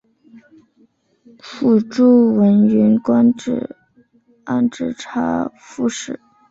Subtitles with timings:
[1.37, 3.75] 父朱文云官至
[4.45, 6.19] 按察副使。